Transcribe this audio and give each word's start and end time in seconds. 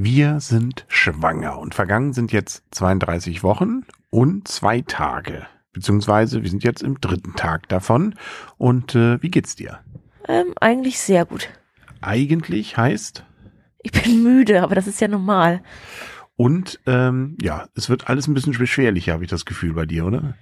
Wir 0.00 0.38
sind 0.38 0.84
schwanger 0.86 1.58
und 1.58 1.74
vergangen 1.74 2.12
sind 2.12 2.30
jetzt 2.30 2.62
32 2.70 3.42
Wochen 3.42 3.82
und 4.10 4.46
zwei 4.46 4.82
Tage. 4.82 5.48
Beziehungsweise 5.72 6.44
wir 6.44 6.48
sind 6.48 6.62
jetzt 6.62 6.84
im 6.84 7.00
dritten 7.00 7.34
Tag 7.34 7.68
davon. 7.68 8.14
Und 8.58 8.94
äh, 8.94 9.20
wie 9.20 9.30
geht's 9.32 9.56
dir? 9.56 9.80
Ähm, 10.28 10.54
eigentlich 10.60 11.00
sehr 11.00 11.24
gut. 11.24 11.48
Eigentlich 12.00 12.76
heißt? 12.76 13.24
Ich 13.82 13.90
bin 13.90 14.22
müde, 14.22 14.62
aber 14.62 14.76
das 14.76 14.86
ist 14.86 15.00
ja 15.00 15.08
normal. 15.08 15.64
Und 16.36 16.78
ähm, 16.86 17.36
ja, 17.42 17.66
es 17.74 17.90
wird 17.90 18.08
alles 18.08 18.28
ein 18.28 18.34
bisschen 18.34 18.56
beschwerlicher, 18.56 19.14
habe 19.14 19.24
ich 19.24 19.30
das 19.30 19.46
Gefühl 19.46 19.72
bei 19.72 19.84
dir, 19.84 20.06
oder? 20.06 20.36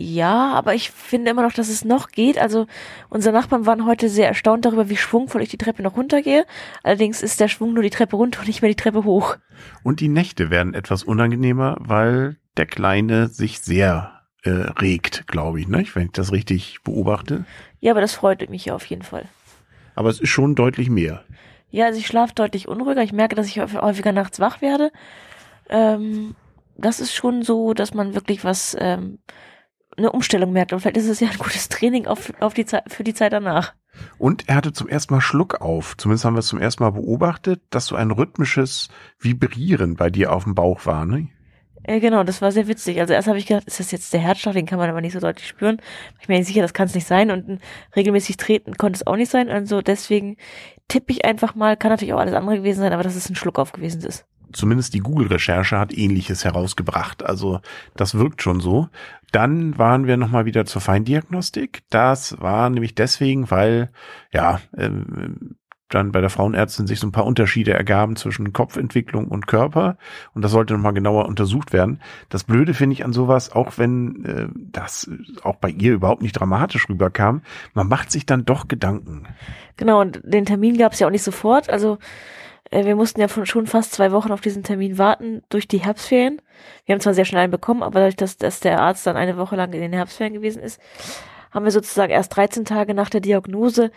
Ja, 0.00 0.52
aber 0.52 0.74
ich 0.76 0.92
finde 0.92 1.32
immer 1.32 1.42
noch, 1.42 1.52
dass 1.52 1.68
es 1.68 1.84
noch 1.84 2.10
geht. 2.10 2.38
Also 2.38 2.68
unsere 3.08 3.34
Nachbarn 3.34 3.66
waren 3.66 3.84
heute 3.84 4.08
sehr 4.08 4.28
erstaunt 4.28 4.64
darüber, 4.64 4.88
wie 4.88 4.96
schwungvoll 4.96 5.42
ich 5.42 5.48
die 5.48 5.58
Treppe 5.58 5.82
noch 5.82 5.96
runtergehe. 5.96 6.46
Allerdings 6.84 7.20
ist 7.20 7.40
der 7.40 7.48
Schwung 7.48 7.74
nur 7.74 7.82
die 7.82 7.90
Treppe 7.90 8.14
runter 8.14 8.38
und 8.38 8.46
nicht 8.46 8.62
mehr 8.62 8.70
die 8.70 8.76
Treppe 8.76 9.02
hoch. 9.02 9.38
Und 9.82 9.98
die 9.98 10.06
Nächte 10.06 10.50
werden 10.50 10.72
etwas 10.72 11.02
unangenehmer, 11.02 11.78
weil 11.80 12.36
der 12.56 12.66
Kleine 12.66 13.26
sich 13.26 13.58
sehr 13.58 14.20
äh, 14.44 14.50
regt, 14.50 15.26
glaube 15.26 15.58
ich, 15.58 15.66
ne? 15.66 15.84
wenn 15.94 16.06
ich 16.06 16.12
das 16.12 16.30
richtig 16.30 16.78
beobachte. 16.84 17.44
Ja, 17.80 17.90
aber 17.90 18.00
das 18.00 18.14
freut 18.14 18.48
mich 18.50 18.66
ja 18.66 18.76
auf 18.76 18.84
jeden 18.86 19.02
Fall. 19.02 19.24
Aber 19.96 20.10
es 20.10 20.20
ist 20.20 20.28
schon 20.28 20.54
deutlich 20.54 20.90
mehr. 20.90 21.24
Ja, 21.72 21.86
also 21.86 21.98
ich 21.98 22.06
schlafe 22.06 22.34
deutlich 22.34 22.68
unruhiger. 22.68 23.02
Ich 23.02 23.12
merke, 23.12 23.34
dass 23.34 23.48
ich 23.48 23.58
häufiger 23.58 24.12
nachts 24.12 24.38
wach 24.38 24.62
werde. 24.62 24.92
Ähm, 25.68 26.36
das 26.76 27.00
ist 27.00 27.16
schon 27.16 27.42
so, 27.42 27.74
dass 27.74 27.94
man 27.94 28.14
wirklich 28.14 28.44
was 28.44 28.76
ähm, 28.78 29.18
eine 29.98 30.12
Umstellung 30.12 30.52
merkt. 30.52 30.72
Und 30.72 30.80
vielleicht 30.80 30.96
ist 30.96 31.08
es 31.08 31.20
ja 31.20 31.28
ein 31.28 31.38
gutes 31.38 31.68
Training 31.68 32.06
auf, 32.06 32.32
auf 32.40 32.54
die 32.54 32.64
Zeit, 32.64 32.84
für 32.88 33.04
die 33.04 33.14
Zeit 33.14 33.32
danach. 33.32 33.74
Und 34.18 34.48
er 34.48 34.56
hatte 34.56 34.72
zum 34.72 34.88
ersten 34.88 35.14
Mal 35.14 35.20
Schluck 35.20 35.60
auf. 35.60 35.96
Zumindest 35.96 36.24
haben 36.24 36.34
wir 36.34 36.40
es 36.40 36.46
zum 36.46 36.60
ersten 36.60 36.82
Mal 36.82 36.90
beobachtet, 36.90 37.62
dass 37.70 37.86
so 37.86 37.96
ein 37.96 38.10
rhythmisches 38.10 38.88
Vibrieren 39.18 39.96
bei 39.96 40.10
dir 40.10 40.32
auf 40.32 40.44
dem 40.44 40.54
Bauch 40.54 40.86
war, 40.86 41.04
ne? 41.04 41.28
Ja, 41.86 41.98
genau, 42.00 42.22
das 42.22 42.42
war 42.42 42.52
sehr 42.52 42.68
witzig. 42.68 43.00
Also 43.00 43.14
erst 43.14 43.28
habe 43.28 43.38
ich 43.38 43.46
gedacht, 43.46 43.66
ist 43.66 43.80
das 43.80 43.90
jetzt 43.92 44.12
der 44.12 44.20
Herzschlag, 44.20 44.54
den 44.54 44.66
kann 44.66 44.78
man 44.78 44.90
aber 44.90 45.00
nicht 45.00 45.14
so 45.14 45.20
deutlich 45.20 45.48
spüren. 45.48 45.80
Ich 46.20 46.26
bin 46.26 46.34
mir 46.34 46.38
nicht 46.40 46.48
sicher, 46.48 46.60
das 46.60 46.74
kann 46.74 46.86
es 46.86 46.94
nicht 46.94 47.06
sein. 47.06 47.30
Und 47.30 47.48
ein 47.48 47.60
regelmäßig 47.96 48.36
treten 48.36 48.76
konnte 48.76 48.98
es 48.98 49.06
auch 49.06 49.16
nicht 49.16 49.30
sein. 49.30 49.48
Also 49.48 49.80
deswegen 49.80 50.36
tippe 50.88 51.12
ich 51.12 51.24
einfach 51.24 51.54
mal, 51.54 51.78
kann 51.78 51.90
natürlich 51.90 52.12
auch 52.12 52.18
alles 52.18 52.34
andere 52.34 52.58
gewesen 52.58 52.80
sein, 52.80 52.92
aber 52.92 53.04
dass 53.04 53.16
es 53.16 53.30
ein 53.30 53.36
Schluck 53.36 53.58
auf 53.58 53.72
gewesen 53.72 54.02
ist 54.02 54.26
zumindest 54.52 54.94
die 54.94 55.00
Google-Recherche 55.00 55.78
hat 55.78 55.96
ähnliches 55.96 56.44
herausgebracht. 56.44 57.24
Also 57.24 57.60
das 57.96 58.14
wirkt 58.14 58.42
schon 58.42 58.60
so. 58.60 58.88
Dann 59.32 59.76
waren 59.78 60.06
wir 60.06 60.16
nochmal 60.16 60.46
wieder 60.46 60.64
zur 60.64 60.80
Feindiagnostik. 60.80 61.82
Das 61.90 62.40
war 62.40 62.70
nämlich 62.70 62.94
deswegen, 62.94 63.50
weil 63.50 63.90
ja 64.32 64.60
äh, 64.76 64.90
dann 65.88 66.12
bei 66.12 66.20
der 66.20 66.30
Frauenärztin 66.30 66.86
sich 66.86 67.00
so 67.00 67.06
ein 67.06 67.12
paar 67.12 67.26
Unterschiede 67.26 67.72
ergaben 67.72 68.16
zwischen 68.16 68.52
Kopfentwicklung 68.52 69.28
und 69.28 69.46
Körper 69.46 69.96
und 70.34 70.42
das 70.42 70.52
sollte 70.52 70.74
nochmal 70.74 70.92
genauer 70.92 71.26
untersucht 71.26 71.72
werden. 71.72 72.00
Das 72.28 72.44
Blöde 72.44 72.74
finde 72.74 72.94
ich 72.94 73.04
an 73.04 73.12
sowas, 73.12 73.52
auch 73.52 73.78
wenn 73.78 74.24
äh, 74.24 74.48
das 74.54 75.10
auch 75.42 75.56
bei 75.56 75.70
ihr 75.70 75.94
überhaupt 75.94 76.22
nicht 76.22 76.32
dramatisch 76.32 76.88
rüberkam, 76.88 77.42
man 77.74 77.88
macht 77.88 78.10
sich 78.10 78.26
dann 78.26 78.44
doch 78.44 78.68
Gedanken. 78.68 79.26
Genau, 79.76 80.00
und 80.00 80.20
den 80.24 80.44
Termin 80.44 80.76
gab 80.76 80.92
es 80.92 81.00
ja 81.00 81.06
auch 81.06 81.12
nicht 81.12 81.22
sofort. 81.22 81.70
Also 81.70 81.98
wir 82.70 82.96
mussten 82.96 83.20
ja 83.20 83.28
schon 83.28 83.66
fast 83.66 83.92
zwei 83.92 84.12
Wochen 84.12 84.32
auf 84.32 84.40
diesen 84.40 84.62
Termin 84.62 84.98
warten 84.98 85.42
durch 85.48 85.68
die 85.68 85.78
Herbstferien. 85.78 86.42
Wir 86.84 86.94
haben 86.94 87.00
zwar 87.00 87.14
sehr 87.14 87.24
schnell 87.24 87.42
einen 87.42 87.50
bekommen, 87.50 87.82
aber 87.82 88.00
dadurch, 88.00 88.16
dass, 88.16 88.36
dass 88.36 88.60
der 88.60 88.80
Arzt 88.80 89.06
dann 89.06 89.16
eine 89.16 89.36
Woche 89.36 89.56
lang 89.56 89.72
in 89.72 89.80
den 89.80 89.92
Herbstferien 89.92 90.34
gewesen 90.34 90.62
ist, 90.62 90.80
haben 91.50 91.64
wir 91.64 91.72
sozusagen 91.72 92.12
erst 92.12 92.36
13 92.36 92.64
Tage 92.64 92.94
nach 92.94 93.10
der 93.10 93.20
Diagnose 93.20 93.90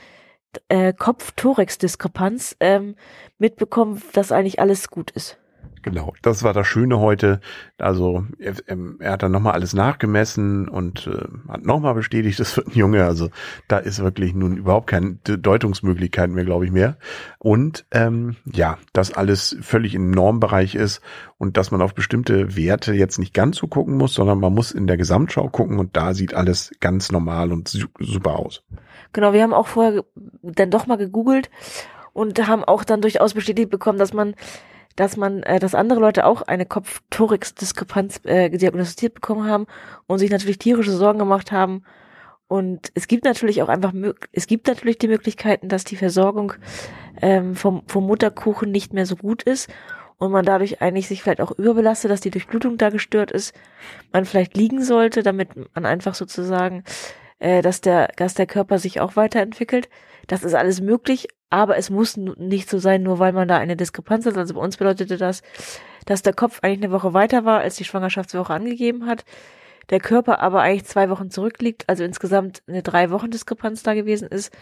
äh, 0.69 0.93
Kopf-Thorax-Diskrepanz 0.93 2.55
ähm, 2.59 2.95
mitbekommen, 3.37 4.01
dass 4.13 4.31
eigentlich 4.31 4.59
alles 4.59 4.89
gut 4.89 5.11
ist. 5.11 5.40
Genau, 5.83 6.13
das 6.21 6.43
war 6.43 6.53
das 6.53 6.67
Schöne 6.67 6.99
heute. 6.99 7.41
Also 7.77 8.25
er, 8.37 8.55
er 8.99 9.11
hat 9.11 9.23
dann 9.23 9.31
nochmal 9.31 9.53
alles 9.53 9.73
nachgemessen 9.73 10.67
und 10.67 11.07
äh, 11.07 11.51
hat 11.51 11.65
nochmal 11.65 11.95
bestätigt, 11.95 12.39
das 12.39 12.55
wird 12.57 12.67
ein 12.67 12.77
Junge. 12.77 13.05
Also 13.05 13.29
da 13.67 13.77
ist 13.77 14.01
wirklich 14.03 14.33
nun 14.33 14.57
überhaupt 14.57 14.87
keine 14.87 15.13
Deutungsmöglichkeit 15.23 16.29
mehr, 16.29 16.45
glaube 16.45 16.65
ich, 16.65 16.71
mehr. 16.71 16.97
Und 17.39 17.85
ähm, 17.91 18.35
ja, 18.45 18.77
dass 18.93 19.13
alles 19.13 19.57
völlig 19.61 19.95
im 19.95 20.11
Normbereich 20.11 20.75
ist 20.75 21.01
und 21.37 21.57
dass 21.57 21.71
man 21.71 21.81
auf 21.81 21.95
bestimmte 21.95 22.55
Werte 22.55 22.93
jetzt 22.93 23.17
nicht 23.17 23.33
ganz 23.33 23.57
so 23.57 23.67
gucken 23.67 23.97
muss, 23.97 24.13
sondern 24.13 24.39
man 24.39 24.53
muss 24.53 24.71
in 24.71 24.85
der 24.85 24.97
Gesamtschau 24.97 25.49
gucken 25.49 25.79
und 25.79 25.97
da 25.97 26.13
sieht 26.13 26.33
alles 26.33 26.71
ganz 26.79 27.11
normal 27.11 27.51
und 27.51 27.69
super 27.99 28.37
aus. 28.37 28.63
Genau, 29.13 29.33
wir 29.33 29.41
haben 29.41 29.53
auch 29.53 29.67
vorher 29.67 30.03
dann 30.43 30.69
doch 30.69 30.85
mal 30.85 30.97
gegoogelt 30.97 31.49
und 32.13 32.47
haben 32.47 32.63
auch 32.63 32.83
dann 32.83 33.01
durchaus 33.01 33.33
bestätigt 33.33 33.69
bekommen, 33.69 33.97
dass 33.99 34.13
man 34.13 34.35
dass 34.95 35.17
man, 35.17 35.43
äh, 35.43 35.59
dass 35.59 35.75
andere 35.75 35.99
Leute 35.99 36.25
auch 36.25 36.41
eine 36.41 36.65
Kopf-Thorax-Diskrepanz 36.65 38.21
äh, 38.23 38.49
diagnostiziert 38.49 39.13
bekommen 39.13 39.49
haben 39.49 39.67
und 40.07 40.19
sich 40.19 40.31
natürlich 40.31 40.59
tierische 40.59 40.91
Sorgen 40.91 41.19
gemacht 41.19 41.51
haben. 41.51 41.83
Und 42.47 42.91
es 42.95 43.07
gibt 43.07 43.23
natürlich 43.23 43.61
auch 43.61 43.69
einfach, 43.69 43.93
es 44.33 44.45
gibt 44.45 44.67
natürlich 44.67 44.97
die 44.97 45.07
Möglichkeiten, 45.07 45.69
dass 45.69 45.85
die 45.85 45.95
Versorgung 45.95 46.53
ähm, 47.21 47.55
vom, 47.55 47.83
vom 47.87 48.05
Mutterkuchen 48.05 48.71
nicht 48.71 48.93
mehr 48.93 49.05
so 49.05 49.15
gut 49.15 49.43
ist 49.43 49.69
und 50.17 50.31
man 50.31 50.45
dadurch 50.45 50.81
eigentlich 50.81 51.07
sich 51.07 51.23
vielleicht 51.23 51.41
auch 51.41 51.51
überbelastet, 51.51 52.11
dass 52.11 52.21
die 52.21 52.29
Durchblutung 52.29 52.77
da 52.77 52.89
gestört 52.89 53.31
ist, 53.31 53.55
man 54.11 54.25
vielleicht 54.25 54.55
liegen 54.55 54.83
sollte, 54.83 55.23
damit 55.23 55.49
man 55.73 55.85
einfach 55.85 56.13
sozusagen, 56.13 56.83
äh, 57.41 57.61
dass 57.61 57.81
der, 57.81 58.09
dass 58.15 58.35
der 58.35 58.45
Körper 58.45 58.77
sich 58.77 59.01
auch 59.01 59.15
weiterentwickelt. 59.15 59.89
Das 60.27 60.43
ist 60.43 60.53
alles 60.53 60.79
möglich, 60.79 61.27
aber 61.49 61.75
es 61.75 61.89
muss 61.89 62.15
nicht 62.15 62.69
so 62.69 62.77
sein, 62.77 63.03
nur 63.03 63.19
weil 63.19 63.33
man 63.33 63.47
da 63.47 63.57
eine 63.57 63.75
Diskrepanz 63.75 64.25
hat. 64.25 64.37
Also 64.37 64.53
bei 64.53 64.61
uns 64.61 64.77
bedeutete 64.77 65.17
das, 65.17 65.41
dass 66.05 66.21
der 66.21 66.33
Kopf 66.33 66.59
eigentlich 66.61 66.85
eine 66.85 66.93
Woche 66.93 67.13
weiter 67.13 67.43
war, 67.43 67.59
als 67.59 67.75
die 67.75 67.83
Schwangerschaftswoche 67.83 68.53
angegeben 68.53 69.07
hat. 69.07 69.25
Der 69.89 69.99
Körper 69.99 70.39
aber 70.39 70.61
eigentlich 70.61 70.85
zwei 70.85 71.09
Wochen 71.09 71.31
zurückliegt, 71.31 71.83
also 71.87 72.03
insgesamt 72.03 72.61
eine 72.67 72.83
drei 72.83 73.09
Wochen 73.09 73.31
Diskrepanz 73.31 73.81
da 73.83 73.95
gewesen 73.95 74.27
ist. 74.27 74.55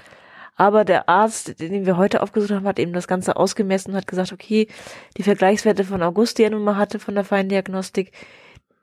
Aber 0.56 0.86
der 0.86 1.08
Arzt, 1.08 1.60
den 1.60 1.86
wir 1.86 1.98
heute 1.98 2.24
aufgesucht 2.24 2.52
haben, 2.52 2.68
hat 2.68 2.80
eben 2.80 2.94
das 2.94 3.08
Ganze 3.08 3.36
ausgemessen 3.36 3.92
und 3.92 3.98
hat 3.98 4.08
gesagt, 4.08 4.32
okay, 4.32 4.68
die 5.18 5.24
Vergleichswerte 5.24 5.84
von 5.84 6.02
August, 6.02 6.38
die 6.38 6.44
er 6.44 6.50
nun 6.50 6.64
mal 6.64 6.78
hatte 6.78 7.00
von 7.00 7.16
der 7.16 7.24
Feindiagnostik, 7.26 8.12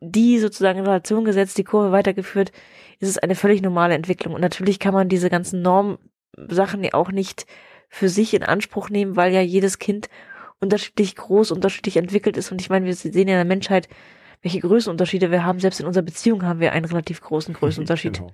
die 0.01 0.39
sozusagen 0.39 0.79
in 0.81 0.87
Relation 0.87 1.25
gesetzt, 1.25 1.59
die 1.59 1.65
Kurve 1.65 1.93
weitergeführt, 1.93 2.53
ist 2.99 3.09
es 3.09 3.19
eine 3.19 3.35
völlig 3.35 3.63
normale 3.63 3.95
Entwicklung. 3.95 4.35
Und 4.35 4.41
natürlich 4.41 4.79
kann 4.79 4.95
man 4.95 5.09
diese 5.09 5.31
ganzen 5.31 5.63
Normsachen 5.63 6.85
ja 6.85 6.95
auch 6.95 7.11
nicht 7.11 7.47
für 7.89 8.09
sich 8.09 8.35
in 8.35 8.43
Anspruch 8.43 8.91
nehmen, 8.91 9.17
weil 9.17 9.33
ja 9.33 9.41
jedes 9.41 9.79
Kind 9.79 10.09
unterschiedlich 10.61 11.17
groß, 11.17 11.51
unterschiedlich 11.51 11.97
entwickelt 11.97 12.37
ist. 12.37 12.51
Und 12.53 12.61
ich 12.61 12.71
meine, 12.71 12.87
wir 12.87 12.95
sehen 12.95 13.29
ja 13.29 13.35
in 13.35 13.39
der 13.39 13.45
Menschheit 13.45 13.89
welche 14.43 14.61
Größenunterschiede 14.61 15.31
wir 15.31 15.45
haben. 15.45 15.61
Selbst 15.61 15.81
in 15.81 15.87
unserer 15.87 16.05
Beziehung 16.05 16.45
haben 16.45 16.61
wir 16.61 16.73
einen 16.73 16.85
relativ 16.85 17.21
großen 17.21 17.55
Größenunterschied. 17.59 18.19
Genau. 18.19 18.33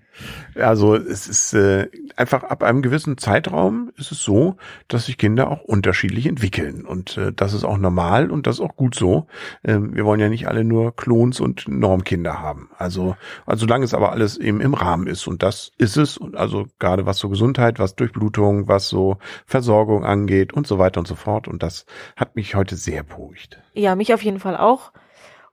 Also 0.55 0.95
es 0.95 1.27
ist 1.27 1.55
äh, 1.55 1.89
einfach 2.17 2.43
ab 2.45 2.63
einem 2.63 2.83
gewissen 2.83 3.19
Zeitraum 3.19 3.93
ist 3.97 4.13
es 4.13 4.23
so, 4.23 4.57
dass 4.89 5.07
sich 5.07 5.19
Kinder 5.19 5.51
auch 5.51 5.63
unterschiedlich 5.63 6.27
entwickeln. 6.27 6.85
Und 6.85 7.17
äh, 7.17 7.33
das 7.33 7.53
ist 7.53 7.65
auch 7.65 7.79
normal 7.79 8.31
und 8.31 8.47
das 8.47 8.57
ist 8.57 8.61
auch 8.61 8.77
gut 8.77 8.95
so. 8.95 9.27
Ähm, 9.65 9.95
wir 9.95 10.05
wollen 10.05 10.21
ja 10.21 10.29
nicht 10.29 10.49
alle 10.49 10.65
nur 10.65 10.95
Klons 10.97 11.41
und 11.41 11.69
Normkinder 11.69 12.41
haben. 12.41 12.71
Also, 12.79 13.17
also 13.47 13.61
solange 13.61 13.85
es 13.85 13.95
aber 13.95 14.13
alles 14.13 14.37
eben 14.39 14.61
im 14.61 14.75
Rahmen 14.75 15.07
ist. 15.07 15.27
Und 15.27 15.43
das 15.43 15.73
ist 15.79 15.97
es. 15.97 16.17
Und 16.19 16.37
also 16.37 16.67
gerade 16.79 17.07
was 17.07 17.19
so 17.19 17.29
Gesundheit, 17.29 17.79
was 17.79 17.97
Durchblutung, 17.97 18.69
was 18.69 18.89
so 18.89 19.19
Versorgung 19.47 20.05
angeht 20.05 20.53
und 20.53 20.67
so 20.67 20.79
weiter 20.79 21.01
und 21.01 21.07
so 21.07 21.15
fort. 21.15 21.49
Und 21.49 21.63
das 21.63 21.87
hat 22.17 22.37
mich 22.37 22.55
heute 22.55 22.77
sehr 22.77 23.03
beruhigt. 23.03 23.61
Ja, 23.75 23.95
mich 23.95 24.13
auf 24.13 24.23
jeden 24.23 24.41
Fall 24.41 24.57
auch. 24.57 24.93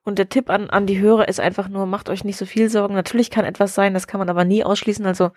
Und 0.04 0.18
der 0.18 0.30
Tipp 0.30 0.50
an, 0.50 0.70
an 0.70 0.86
die 0.86 1.00
Hörer 1.00 1.28
ist 1.28 1.40
einfach 1.40 1.70
nur, 1.70 1.86
macht 1.86 2.10
euch 2.10 2.24
nicht 2.24 2.38
so 2.38 2.46
viel 2.46 2.70
Sorgen. 2.70 2.96
Natürlich 2.96 3.30
kann 3.30 3.46
etwas 3.46 3.76
sein, 3.76 3.94
das 3.94 4.08
kann 4.08 4.20
man 4.20 4.30
aber 4.30 4.46
nie 4.46 4.64
ausschließen. 4.64 5.06
Also 5.06 5.32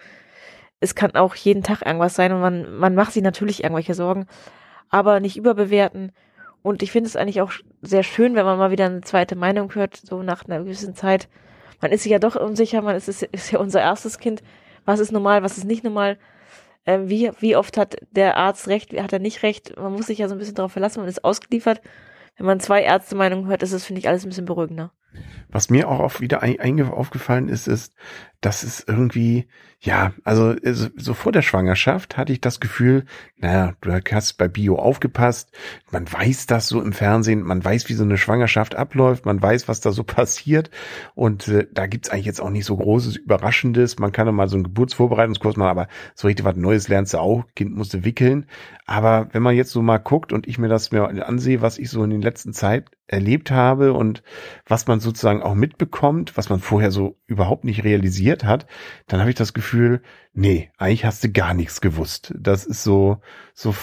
es 0.80 0.94
kann 0.94 1.14
auch 1.14 1.34
jeden 1.34 1.62
Tag 1.62 1.84
irgendwas 1.84 2.14
sein 2.14 2.32
und 2.32 2.40
man, 2.40 2.76
man 2.76 2.94
macht 2.94 3.12
sich 3.12 3.22
natürlich 3.22 3.62
irgendwelche 3.62 3.94
Sorgen, 3.94 4.26
aber 4.88 5.20
nicht 5.20 5.36
überbewerten. 5.36 6.12
Und 6.62 6.82
ich 6.82 6.92
finde 6.92 7.08
es 7.08 7.16
eigentlich 7.16 7.40
auch 7.40 7.52
sehr 7.82 8.02
schön, 8.02 8.34
wenn 8.34 8.44
man 8.44 8.58
mal 8.58 8.70
wieder 8.70 8.86
eine 8.86 9.00
zweite 9.00 9.36
Meinung 9.36 9.74
hört, 9.74 9.96
so 9.96 10.22
nach 10.22 10.44
einer 10.44 10.60
gewissen 10.60 10.94
Zeit. 10.94 11.28
Man 11.80 11.90
ist 11.90 12.04
sich 12.04 12.12
ja 12.12 12.18
doch 12.18 12.36
unsicher, 12.36 12.82
man 12.82 12.94
ist, 12.94 13.08
ist 13.08 13.50
ja 13.50 13.58
unser 13.58 13.80
erstes 13.80 14.18
Kind. 14.18 14.42
Was 14.84 15.00
ist 15.00 15.12
normal, 15.12 15.42
was 15.42 15.58
ist 15.58 15.64
nicht 15.64 15.84
normal? 15.84 16.18
Ähm, 16.86 17.08
wie, 17.08 17.30
wie 17.38 17.56
oft 17.56 17.76
hat 17.76 17.96
der 18.12 18.36
Arzt 18.36 18.68
recht, 18.68 18.92
hat 18.92 19.12
er 19.12 19.18
nicht 19.18 19.42
recht? 19.42 19.76
Man 19.76 19.92
muss 19.92 20.06
sich 20.06 20.18
ja 20.18 20.28
so 20.28 20.34
ein 20.34 20.38
bisschen 20.38 20.54
darauf 20.54 20.72
verlassen, 20.72 21.00
man 21.00 21.08
ist 21.08 21.24
ausgeliefert 21.24 21.80
wenn 22.42 22.48
man 22.48 22.60
zwei 22.60 22.82
Ärztemeinungen 22.82 23.46
hört, 23.46 23.62
ist 23.62 23.72
das, 23.72 23.84
finde 23.84 24.00
ich, 24.00 24.08
alles 24.08 24.24
ein 24.24 24.30
bisschen 24.30 24.46
beruhigender. 24.46 24.90
Was 25.48 25.70
mir 25.70 25.88
auch 25.88 26.00
wieder 26.18 26.42
ein, 26.42 26.58
aufgefallen 26.92 27.48
ist, 27.48 27.68
ist, 27.68 27.94
das 28.42 28.64
ist 28.64 28.88
irgendwie, 28.88 29.46
ja, 29.80 30.12
also 30.24 30.54
so 30.96 31.14
vor 31.14 31.30
der 31.30 31.42
Schwangerschaft 31.42 32.16
hatte 32.16 32.32
ich 32.32 32.40
das 32.40 32.58
Gefühl, 32.58 33.04
naja, 33.36 33.74
du 33.80 33.92
hast 33.92 34.34
bei 34.34 34.48
Bio 34.48 34.76
aufgepasst, 34.76 35.52
man 35.92 36.12
weiß 36.12 36.46
das 36.46 36.66
so 36.66 36.82
im 36.82 36.92
Fernsehen, 36.92 37.42
man 37.42 37.64
weiß, 37.64 37.88
wie 37.88 37.94
so 37.94 38.02
eine 38.02 38.18
Schwangerschaft 38.18 38.74
abläuft, 38.74 39.26
man 39.26 39.40
weiß, 39.40 39.68
was 39.68 39.80
da 39.80 39.92
so 39.92 40.02
passiert 40.04 40.70
und 41.14 41.46
äh, 41.48 41.68
da 41.72 41.86
gibt's 41.86 42.10
eigentlich 42.10 42.26
jetzt 42.26 42.40
auch 42.40 42.50
nicht 42.50 42.64
so 42.64 42.76
großes 42.76 43.16
Überraschendes, 43.16 44.00
man 44.00 44.10
kann 44.10 44.32
mal 44.34 44.48
so 44.48 44.56
einen 44.56 44.64
Geburtsvorbereitungskurs 44.64 45.56
machen, 45.56 45.70
aber 45.70 45.88
so 46.16 46.26
richtig 46.26 46.44
was 46.44 46.56
Neues 46.56 46.88
lernst 46.88 47.14
du 47.14 47.18
auch, 47.18 47.44
Kind 47.54 47.76
musste 47.76 48.04
wickeln, 48.04 48.46
aber 48.86 49.28
wenn 49.30 49.42
man 49.42 49.54
jetzt 49.54 49.70
so 49.70 49.82
mal 49.82 49.98
guckt 49.98 50.32
und 50.32 50.48
ich 50.48 50.58
mir 50.58 50.68
das 50.68 50.90
mir 50.90 51.08
ansehe, 51.26 51.62
was 51.62 51.78
ich 51.78 51.90
so 51.90 52.02
in 52.02 52.10
den 52.10 52.22
letzten 52.22 52.52
Zeit 52.52 52.90
erlebt 53.06 53.50
habe 53.50 53.92
und 53.92 54.22
was 54.66 54.86
man 54.86 54.98
sozusagen 54.98 55.42
auch 55.42 55.54
mitbekommt, 55.54 56.36
was 56.36 56.48
man 56.48 56.60
vorher 56.60 56.90
so 56.90 57.18
überhaupt 57.26 57.64
nicht 57.64 57.84
realisiert 57.84 58.31
hat, 58.44 58.66
dann 59.06 59.20
habe 59.20 59.30
ich 59.30 59.36
das 59.36 59.52
Gefühl, 59.52 60.02
nee, 60.32 60.70
eigentlich 60.78 61.04
hast 61.04 61.22
du 61.24 61.30
gar 61.30 61.54
nichts 61.54 61.80
gewusst. 61.80 62.32
Das 62.38 62.64
ist 62.64 62.82
so, 62.82 63.18
so, 63.54 63.74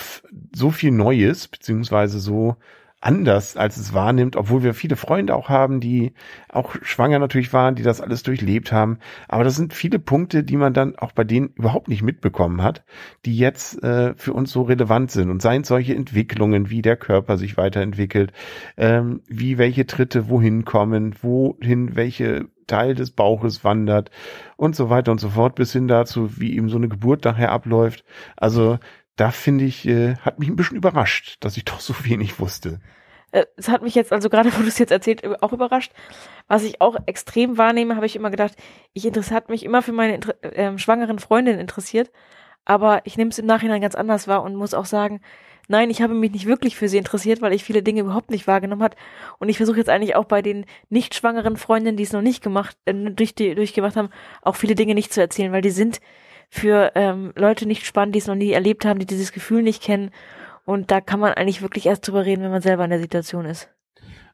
so 0.53 0.71
viel 0.71 0.91
Neues, 0.91 1.47
beziehungsweise 1.47 2.19
so 2.19 2.57
anders, 3.01 3.55
als 3.55 3.77
es 3.77 3.93
wahrnimmt, 3.93 4.35
obwohl 4.35 4.63
wir 4.63 4.73
viele 4.73 4.95
Freunde 4.95 5.35
auch 5.35 5.49
haben, 5.49 5.79
die 5.79 6.13
auch 6.49 6.75
schwanger 6.81 7.19
natürlich 7.19 7.53
waren, 7.53 7.75
die 7.75 7.83
das 7.83 8.01
alles 8.01 8.23
durchlebt 8.23 8.71
haben. 8.71 8.99
Aber 9.27 9.43
das 9.43 9.55
sind 9.55 9.73
viele 9.73 9.99
Punkte, 9.99 10.43
die 10.43 10.57
man 10.57 10.73
dann 10.73 10.97
auch 10.97 11.13
bei 11.13 11.23
denen 11.23 11.49
überhaupt 11.55 11.87
nicht 11.87 12.01
mitbekommen 12.01 12.61
hat, 12.61 12.83
die 13.25 13.37
jetzt 13.37 13.81
äh, 13.83 14.13
für 14.15 14.33
uns 14.33 14.51
so 14.51 14.63
relevant 14.63 15.11
sind. 15.11 15.29
Und 15.29 15.41
seien 15.41 15.63
solche 15.63 15.95
Entwicklungen, 15.95 16.69
wie 16.69 16.81
der 16.81 16.97
Körper 16.97 17.37
sich 17.37 17.55
weiterentwickelt, 17.55 18.33
ähm, 18.77 19.21
wie 19.27 19.57
welche 19.57 19.85
Tritte 19.85 20.27
wohin 20.27 20.65
kommen, 20.65 21.15
wohin 21.21 21.95
welche 21.95 22.47
Teil 22.69 22.95
des 22.95 23.11
Bauches 23.11 23.65
wandert 23.65 24.09
und 24.55 24.75
so 24.75 24.89
weiter 24.89 25.11
und 25.11 25.19
so 25.19 25.29
fort, 25.29 25.55
bis 25.55 25.73
hin 25.73 25.89
dazu, 25.89 26.39
wie 26.39 26.55
eben 26.55 26.69
so 26.69 26.77
eine 26.77 26.87
Geburt 26.87 27.25
nachher 27.25 27.51
abläuft. 27.51 28.05
Also 28.37 28.79
da 29.17 29.31
finde 29.31 29.65
ich, 29.65 29.85
äh, 29.85 30.15
hat 30.15 30.39
mich 30.39 30.47
ein 30.47 30.55
bisschen 30.55 30.77
überrascht, 30.77 31.37
dass 31.41 31.57
ich 31.57 31.65
doch 31.65 31.81
so 31.81 31.93
wenig 32.05 32.39
wusste. 32.39 32.79
Äh, 33.31 33.45
es 33.57 33.69
hat 33.69 33.81
mich 33.81 33.95
jetzt, 33.95 34.13
also 34.13 34.29
gerade 34.29 34.53
wo 34.57 34.61
du 34.61 34.67
es 34.67 34.79
jetzt 34.79 34.91
erzählt, 34.91 35.23
auch 35.43 35.53
überrascht. 35.53 35.91
Was 36.47 36.63
ich 36.63 36.81
auch 36.81 36.95
extrem 37.05 37.57
wahrnehme, 37.57 37.95
habe 37.95 38.05
ich 38.05 38.15
immer 38.15 38.31
gedacht, 38.31 38.55
ich 38.93 39.05
hat 39.05 39.49
mich 39.49 39.65
immer 39.65 39.81
für 39.81 39.91
meine 39.91 40.19
äh, 40.41 40.77
schwangeren 40.77 41.19
Freundin 41.19 41.59
interessiert, 41.59 42.11
aber 42.65 43.01
ich 43.05 43.17
nehme 43.17 43.31
es 43.31 43.39
im 43.39 43.45
Nachhinein 43.45 43.81
ganz 43.81 43.95
anders 43.95 44.27
wahr 44.27 44.43
und 44.43 44.55
muss 44.55 44.73
auch 44.73 44.85
sagen, 44.85 45.21
nein, 45.69 45.89
ich 45.89 46.01
habe 46.01 46.13
mich 46.13 46.31
nicht 46.31 46.45
wirklich 46.45 46.75
für 46.75 46.89
sie 46.89 46.97
interessiert, 46.97 47.41
weil 47.41 47.53
ich 47.53 47.63
viele 47.63 47.83
Dinge 47.83 48.01
überhaupt 48.01 48.31
nicht 48.31 48.47
wahrgenommen 48.47 48.83
hat. 48.83 48.95
Und 49.37 49.49
ich 49.49 49.57
versuche 49.57 49.77
jetzt 49.77 49.89
eigentlich 49.89 50.15
auch 50.15 50.25
bei 50.25 50.41
den 50.41 50.65
nicht 50.89 51.15
schwangeren 51.15 51.55
Freundinnen, 51.55 51.95
die 51.95 52.03
es 52.03 52.11
noch 52.11 52.21
nicht 52.21 52.43
gemacht, 52.43 52.75
äh, 52.85 52.93
durch 52.93 53.35
die, 53.35 53.55
durchgemacht 53.55 53.95
haben, 53.95 54.09
auch 54.41 54.55
viele 54.55 54.75
Dinge 54.75 54.95
nicht 54.95 55.13
zu 55.13 55.21
erzählen, 55.21 55.51
weil 55.51 55.61
die 55.61 55.69
sind 55.69 56.01
für 56.49 56.91
ähm, 56.95 57.31
Leute 57.35 57.67
nicht 57.67 57.85
spannend, 57.85 58.15
die 58.15 58.19
es 58.19 58.27
noch 58.27 58.35
nie 58.35 58.51
erlebt 58.51 58.83
haben, 58.83 58.99
die 58.99 59.05
dieses 59.05 59.31
Gefühl 59.31 59.61
nicht 59.61 59.83
kennen. 59.83 60.11
Und 60.65 60.91
da 60.91 61.01
kann 61.01 61.19
man 61.19 61.33
eigentlich 61.33 61.61
wirklich 61.61 61.85
erst 61.85 62.07
drüber 62.07 62.25
reden, 62.25 62.43
wenn 62.43 62.51
man 62.51 62.61
selber 62.61 62.83
in 62.83 62.89
der 62.89 62.99
Situation 62.99 63.45
ist. 63.45 63.69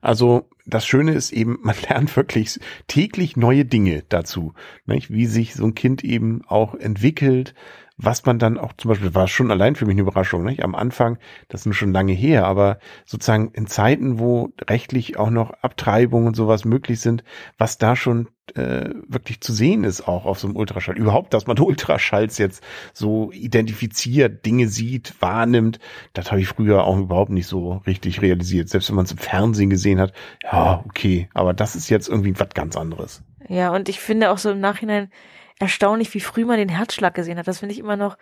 Also 0.05 0.49
das 0.65 0.85
Schöne 0.85 1.13
ist 1.13 1.31
eben, 1.31 1.59
man 1.63 1.75
lernt 1.89 2.15
wirklich 2.15 2.59
täglich 2.87 3.35
neue 3.37 3.65
Dinge 3.65 4.03
dazu, 4.09 4.53
nicht? 4.85 5.11
wie 5.11 5.25
sich 5.25 5.55
so 5.55 5.65
ein 5.65 5.75
Kind 5.75 6.03
eben 6.03 6.43
auch 6.47 6.75
entwickelt, 6.75 7.53
was 7.97 8.25
man 8.25 8.39
dann 8.39 8.57
auch 8.57 8.73
zum 8.73 8.89
Beispiel, 8.89 9.15
war 9.15 9.27
schon 9.27 9.51
allein 9.51 9.75
für 9.75 9.85
mich 9.85 9.93
eine 9.93 10.01
Überraschung, 10.01 10.43
nicht? 10.43 10.63
am 10.63 10.75
Anfang, 10.75 11.17
das 11.47 11.65
ist 11.65 11.75
schon 11.75 11.93
lange 11.93 12.11
her, 12.11 12.45
aber 12.45 12.79
sozusagen 13.05 13.51
in 13.53 13.67
Zeiten, 13.67 14.19
wo 14.19 14.51
rechtlich 14.69 15.17
auch 15.17 15.29
noch 15.29 15.51
Abtreibungen 15.61 16.27
und 16.27 16.35
sowas 16.35 16.65
möglich 16.65 16.99
sind, 16.99 17.23
was 17.57 17.77
da 17.77 17.95
schon 17.95 18.27
äh, 18.53 18.89
wirklich 19.07 19.41
zu 19.41 19.53
sehen 19.53 19.83
ist 19.83 20.07
auch 20.07 20.25
auf 20.25 20.39
so 20.39 20.47
einem 20.47 20.55
Ultraschall. 20.55 20.97
Überhaupt, 20.97 21.33
dass 21.33 21.47
man 21.47 21.57
Ultraschalls 21.59 22.37
jetzt 22.37 22.63
so 22.93 23.31
identifiziert, 23.31 24.45
Dinge 24.45 24.67
sieht, 24.67 25.15
wahrnimmt, 25.19 25.79
das 26.13 26.31
habe 26.31 26.41
ich 26.41 26.47
früher 26.47 26.83
auch 26.83 26.97
überhaupt 26.97 27.31
nicht 27.31 27.47
so 27.47 27.81
richtig 27.87 28.21
realisiert. 28.21 28.69
Selbst 28.69 28.89
wenn 28.89 28.97
man 28.97 29.05
es 29.05 29.11
im 29.11 29.17
Fernsehen 29.17 29.69
gesehen 29.69 29.94
hat, 29.99 30.13
ja, 30.43 30.83
okay, 30.85 31.29
aber 31.33 31.53
das 31.53 31.75
ist 31.75 31.89
jetzt 31.89 32.09
irgendwie 32.09 32.37
was 32.39 32.49
ganz 32.53 32.75
anderes. 32.75 33.23
Ja, 33.47 33.71
und 33.71 33.89
ich 33.89 33.99
finde 33.99 34.31
auch 34.31 34.37
so 34.37 34.51
im 34.51 34.59
Nachhinein, 34.59 35.11
erstaunlich, 35.59 36.13
wie 36.13 36.19
früh 36.19 36.45
man 36.45 36.57
den 36.57 36.69
Herzschlag 36.69 37.13
gesehen 37.13 37.37
hat. 37.37 37.47
Das 37.47 37.59
finde 37.59 37.73
ich 37.73 37.79
immer 37.79 37.95
noch, 37.95 38.17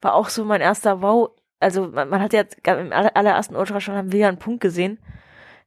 war 0.00 0.14
auch 0.14 0.28
so 0.28 0.44
mein 0.44 0.60
erster 0.60 1.02
Wow. 1.02 1.30
Also 1.58 1.88
man, 1.88 2.08
man 2.08 2.22
hat 2.22 2.32
ja 2.32 2.44
im 2.64 2.92
allerersten 2.92 3.56
Ultraschall 3.56 3.96
haben 3.96 4.12
wir 4.12 4.20
ja 4.20 4.28
einen 4.28 4.38
Punkt 4.38 4.60
gesehen. 4.60 4.98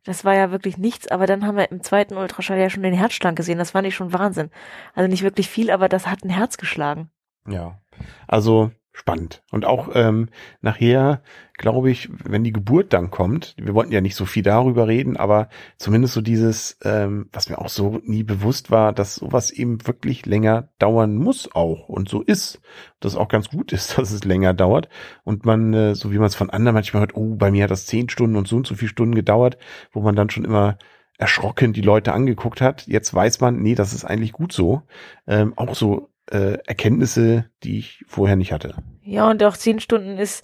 Das 0.05 0.25
war 0.25 0.35
ja 0.35 0.51
wirklich 0.51 0.77
nichts, 0.77 1.07
aber 1.07 1.27
dann 1.27 1.45
haben 1.45 1.55
wir 1.55 1.71
im 1.71 1.81
zweiten 1.81 2.17
Ultraschall 2.17 2.59
ja 2.59 2.69
schon 2.69 2.83
den 2.83 2.93
Herzschlag 2.93 3.35
gesehen. 3.35 3.57
Das 3.57 3.71
fand 3.71 3.87
ich 3.87 3.95
schon 3.95 4.11
Wahnsinn. 4.11 4.49
Also 4.95 5.07
nicht 5.07 5.23
wirklich 5.23 5.49
viel, 5.49 5.71
aber 5.71 5.87
das 5.87 6.07
hat 6.07 6.23
ein 6.23 6.29
Herz 6.29 6.57
geschlagen. 6.57 7.09
Ja. 7.47 7.79
Also 8.27 8.71
spannend. 8.93 9.43
Und 9.51 9.65
auch 9.65 9.89
ähm, 9.95 10.29
nachher, 10.61 11.23
glaube 11.57 11.89
ich, 11.89 12.09
wenn 12.23 12.43
die 12.43 12.53
Geburt 12.53 12.93
dann 12.93 13.09
kommt, 13.09 13.55
wir 13.57 13.73
wollten 13.73 13.91
ja 13.91 14.01
nicht 14.01 14.15
so 14.15 14.25
viel 14.25 14.43
darüber 14.43 14.87
reden, 14.87 15.17
aber 15.17 15.49
zumindest 15.77 16.13
so 16.13 16.21
dieses, 16.21 16.77
ähm, 16.83 17.27
was 17.33 17.49
mir 17.49 17.57
auch 17.57 17.69
so 17.69 17.99
nie 18.03 18.23
bewusst 18.23 18.69
war, 18.69 18.93
dass 18.93 19.15
sowas 19.15 19.49
eben 19.49 19.85
wirklich 19.87 20.27
länger 20.27 20.69
dauern 20.77 21.15
muss 21.15 21.53
auch 21.53 21.89
und 21.89 22.07
so 22.07 22.21
ist. 22.21 22.61
Dass 22.99 23.15
auch 23.15 23.27
ganz 23.27 23.49
gut 23.49 23.73
ist, 23.73 23.97
dass 23.97 24.11
es 24.11 24.23
länger 24.23 24.53
dauert 24.53 24.89
und 25.23 25.43
man, 25.43 25.73
äh, 25.73 25.95
so 25.95 26.11
wie 26.11 26.19
man 26.19 26.27
es 26.27 26.35
von 26.35 26.51
anderen 26.51 26.75
manchmal 26.75 27.01
hört, 27.01 27.15
oh, 27.15 27.35
bei 27.35 27.49
mir 27.49 27.63
hat 27.63 27.71
das 27.71 27.87
zehn 27.87 28.09
Stunden 28.09 28.35
und 28.35 28.47
so 28.47 28.57
und 28.57 28.67
so 28.67 28.75
viele 28.75 28.89
Stunden 28.89 29.15
gedauert, 29.15 29.57
wo 29.91 30.01
man 30.01 30.15
dann 30.15 30.29
schon 30.29 30.45
immer 30.45 30.77
erschrocken 31.17 31.73
die 31.73 31.81
Leute 31.81 32.13
angeguckt 32.13 32.61
hat. 32.61 32.87
Jetzt 32.87 33.13
weiß 33.13 33.39
man, 33.39 33.61
nee, 33.61 33.75
das 33.75 33.93
ist 33.93 34.03
eigentlich 34.03 34.33
gut 34.33 34.51
so. 34.51 34.83
Ähm, 35.27 35.53
auch 35.55 35.75
so 35.75 36.09
äh, 36.31 36.57
Erkenntnisse, 36.65 37.49
die 37.63 37.79
ich 37.79 38.03
vorher 38.07 38.35
nicht 38.35 38.51
hatte. 38.51 38.75
Ja, 39.03 39.29
und 39.29 39.43
auch 39.43 39.57
zehn 39.57 39.79
Stunden 39.79 40.17
ist 40.17 40.43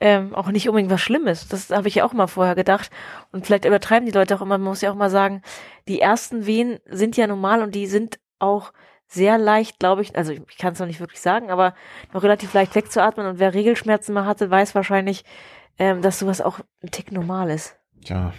ähm, 0.00 0.34
auch 0.34 0.48
nicht 0.48 0.68
unbedingt 0.68 0.90
was 0.90 1.00
Schlimmes. 1.00 1.48
Das 1.48 1.70
habe 1.70 1.88
ich 1.88 1.96
ja 1.96 2.04
auch 2.04 2.12
mal 2.12 2.26
vorher 2.26 2.54
gedacht. 2.54 2.90
Und 3.32 3.46
vielleicht 3.46 3.64
übertreiben 3.64 4.06
die 4.06 4.12
Leute 4.12 4.34
auch 4.34 4.42
immer. 4.42 4.58
Man 4.58 4.68
muss 4.68 4.80
ja 4.80 4.90
auch 4.90 4.96
mal 4.96 5.10
sagen, 5.10 5.42
die 5.88 6.00
ersten 6.00 6.46
Wehen 6.46 6.78
sind 6.86 7.16
ja 7.16 7.26
normal 7.26 7.62
und 7.62 7.74
die 7.74 7.86
sind 7.86 8.18
auch 8.38 8.72
sehr 9.06 9.38
leicht, 9.38 9.78
glaube 9.78 10.02
ich, 10.02 10.16
also 10.16 10.32
ich 10.32 10.58
kann 10.58 10.72
es 10.72 10.78
noch 10.78 10.86
nicht 10.86 11.00
wirklich 11.00 11.20
sagen, 11.20 11.50
aber 11.50 11.74
noch 12.12 12.22
relativ 12.22 12.52
leicht 12.52 12.74
wegzuatmen. 12.74 13.26
Und 13.26 13.38
wer 13.38 13.54
Regelschmerzen 13.54 14.12
mal 14.14 14.26
hatte, 14.26 14.50
weiß 14.50 14.74
wahrscheinlich, 14.74 15.24
ähm, 15.78 16.02
dass 16.02 16.18
sowas 16.18 16.40
auch 16.40 16.60
ein 16.82 16.90
Tick 16.90 17.12
normal 17.12 17.50
ist. 17.50 17.76
Ja, 18.02 18.32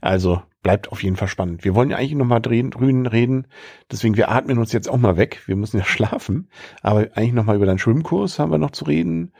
also 0.00 0.42
bleibt 0.62 0.92
auf 0.92 1.02
jeden 1.02 1.16
Fall 1.16 1.28
spannend. 1.28 1.64
Wir 1.64 1.74
wollen 1.74 1.90
ja 1.90 1.96
eigentlich 1.96 2.14
nochmal 2.14 2.40
drüben 2.40 3.06
reden, 3.06 3.46
deswegen 3.90 4.16
wir 4.16 4.30
atmen 4.30 4.58
uns 4.58 4.72
jetzt 4.72 4.88
auch 4.88 4.98
mal 4.98 5.16
weg. 5.16 5.42
Wir 5.46 5.56
müssen 5.56 5.78
ja 5.78 5.84
schlafen, 5.86 6.48
aber 6.82 7.08
eigentlich 7.14 7.32
nochmal 7.32 7.56
über 7.56 7.66
deinen 7.66 7.78
Schwimmkurs 7.78 8.38
haben 8.38 8.52
wir 8.52 8.58
noch 8.58 8.72
zu 8.72 8.84
reden. 8.84 9.32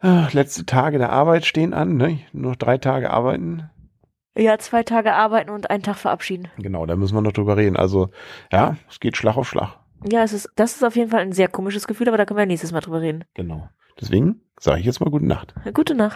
Ach, 0.00 0.32
letzte 0.32 0.66
Tage 0.66 0.98
der 0.98 1.10
Arbeit 1.10 1.46
stehen 1.46 1.72
an, 1.72 1.96
ne? 1.96 2.18
Nur 2.32 2.56
drei 2.56 2.76
Tage 2.78 3.10
arbeiten. 3.10 3.70
Ja, 4.36 4.58
zwei 4.58 4.82
Tage 4.82 5.14
arbeiten 5.14 5.50
und 5.50 5.70
einen 5.70 5.82
Tag 5.82 5.96
verabschieden. 5.96 6.48
Genau, 6.58 6.84
da 6.86 6.96
müssen 6.96 7.14
wir 7.14 7.22
noch 7.22 7.32
drüber 7.32 7.56
reden. 7.56 7.76
Also, 7.76 8.10
ja, 8.52 8.76
es 8.90 9.00
geht 9.00 9.16
Schlag 9.16 9.36
auf 9.36 9.48
Schlag. 9.48 9.78
Ja, 10.10 10.22
es 10.22 10.32
ist, 10.32 10.50
das 10.56 10.74
ist 10.74 10.84
auf 10.84 10.96
jeden 10.96 11.10
Fall 11.10 11.20
ein 11.20 11.32
sehr 11.32 11.48
komisches 11.48 11.86
Gefühl, 11.86 12.08
aber 12.08 12.18
da 12.18 12.26
können 12.26 12.38
wir 12.38 12.46
nächstes 12.46 12.72
Mal 12.72 12.80
drüber 12.80 13.00
reden. 13.00 13.24
Genau. 13.34 13.68
Deswegen 13.98 14.40
sage 14.58 14.80
ich 14.80 14.86
jetzt 14.86 15.00
mal 15.00 15.10
gute 15.10 15.26
Nacht. 15.26 15.54
Gute 15.72 15.94
Nacht. 15.94 16.12